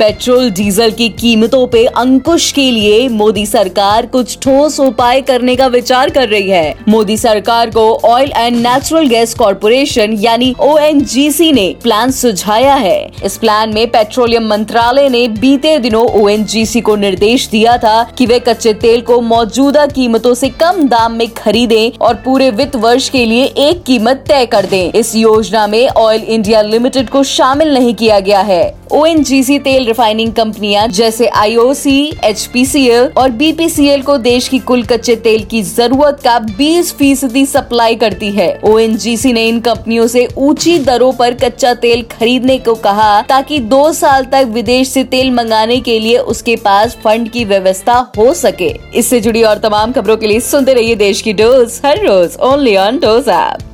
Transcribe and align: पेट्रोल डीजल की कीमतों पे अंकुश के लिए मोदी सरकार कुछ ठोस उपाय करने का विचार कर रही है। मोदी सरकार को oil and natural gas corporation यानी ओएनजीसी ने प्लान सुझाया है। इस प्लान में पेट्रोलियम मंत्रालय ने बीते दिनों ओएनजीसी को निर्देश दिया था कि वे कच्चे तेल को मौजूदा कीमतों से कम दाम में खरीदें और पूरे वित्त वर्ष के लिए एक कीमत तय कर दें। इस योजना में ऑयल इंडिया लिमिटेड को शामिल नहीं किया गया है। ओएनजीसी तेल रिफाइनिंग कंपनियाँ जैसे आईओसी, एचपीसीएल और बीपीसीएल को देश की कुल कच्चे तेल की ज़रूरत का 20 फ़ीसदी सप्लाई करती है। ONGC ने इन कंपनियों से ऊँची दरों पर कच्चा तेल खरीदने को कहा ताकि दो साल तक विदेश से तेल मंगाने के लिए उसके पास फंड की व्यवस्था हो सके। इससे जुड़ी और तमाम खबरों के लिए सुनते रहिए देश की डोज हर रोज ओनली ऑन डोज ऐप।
पेट्रोल 0.00 0.50
डीजल 0.50 0.90
की 0.90 1.08
कीमतों 1.10 1.66
पे 1.66 1.84
अंकुश 1.86 2.50
के 2.52 2.70
लिए 2.70 3.08
मोदी 3.08 3.44
सरकार 3.46 4.06
कुछ 4.06 4.36
ठोस 4.42 4.78
उपाय 4.80 5.20
करने 5.20 5.56
का 5.56 5.66
विचार 5.66 6.10
कर 6.10 6.28
रही 6.28 6.48
है। 6.50 6.74
मोदी 6.88 7.16
सरकार 7.16 7.70
को 7.70 7.82
oil 8.04 8.32
and 8.36 8.56
natural 8.56 9.08
gas 9.08 9.34
corporation 9.34 10.12
यानी 10.12 10.54
ओएनजीसी 10.60 11.50
ने 11.52 11.68
प्लान 11.82 12.10
सुझाया 12.10 12.74
है। 12.74 13.10
इस 13.24 13.36
प्लान 13.36 13.74
में 13.74 13.86
पेट्रोलियम 13.90 14.48
मंत्रालय 14.48 15.08
ने 15.08 15.26
बीते 15.36 15.78
दिनों 15.78 16.06
ओएनजीसी 16.22 16.80
को 16.80 16.96
निर्देश 16.96 17.48
दिया 17.48 17.76
था 17.78 18.02
कि 18.18 18.26
वे 18.26 18.38
कच्चे 18.38 18.74
तेल 18.78 19.00
को 19.02 19.20
मौजूदा 19.20 19.86
कीमतों 19.86 20.34
से 20.34 20.48
कम 20.60 20.82
दाम 20.88 21.12
में 21.12 21.28
खरीदें 21.36 21.98
और 21.98 22.14
पूरे 22.14 22.50
वित्त 22.52 22.76
वर्ष 22.78 23.08
के 23.08 23.26
लिए 23.26 23.44
एक 23.60 23.82
कीमत 23.82 24.24
तय 24.28 24.46
कर 24.46 24.66
दें। 24.66 24.90
इस 24.90 25.14
योजना 25.16 25.66
में 25.66 25.88
ऑयल 25.88 26.22
इंडिया 26.22 26.62
लिमिटेड 26.62 27.10
को 27.10 27.22
शामिल 27.28 27.74
नहीं 27.74 27.94
किया 27.94 28.20
गया 28.20 28.40
है। 28.40 28.79
ओएनजीसी 28.92 29.58
तेल 29.58 29.84
रिफाइनिंग 29.86 30.32
कंपनियाँ 30.34 30.86
जैसे 30.88 31.26
आईओसी, 31.28 32.12
एचपीसीएल 32.24 33.10
और 33.18 33.30
बीपीसीएल 33.30 34.02
को 34.02 34.16
देश 34.18 34.48
की 34.48 34.58
कुल 34.60 34.82
कच्चे 34.84 35.16
तेल 35.16 35.44
की 35.44 35.62
ज़रूरत 35.62 36.20
का 36.24 36.38
20 36.58 36.92
फ़ीसदी 36.94 37.44
सप्लाई 37.46 37.96
करती 37.96 38.30
है। 38.30 38.48
ONGC 38.62 39.32
ने 39.34 39.46
इन 39.48 39.60
कंपनियों 39.60 40.06
से 40.06 40.26
ऊँची 40.38 40.78
दरों 40.80 41.12
पर 41.12 41.34
कच्चा 41.34 41.74
तेल 41.76 42.02
खरीदने 42.10 42.58
को 42.58 42.74
कहा 42.80 43.20
ताकि 43.22 43.58
दो 43.68 43.92
साल 43.92 44.24
तक 44.24 44.50
विदेश 44.50 44.88
से 44.88 45.04
तेल 45.06 45.30
मंगाने 45.30 45.80
के 45.80 45.98
लिए 45.98 46.18
उसके 46.18 46.56
पास 46.56 46.98
फंड 47.04 47.30
की 47.30 47.44
व्यवस्था 47.44 47.98
हो 48.18 48.32
सके। 48.34 48.74
इससे 48.94 49.20
जुड़ी 49.20 49.42
और 49.42 49.58
तमाम 49.58 49.92
खबरों 49.92 50.16
के 50.16 50.26
लिए 50.26 50.40
सुनते 50.42 50.74
रहिए 50.74 50.94
देश 50.98 51.22
की 51.22 51.32
डोज 51.34 51.80
हर 51.84 52.06
रोज 52.06 52.36
ओनली 52.42 52.76
ऑन 52.76 52.98
डोज 52.98 53.28
ऐप। 53.28 53.69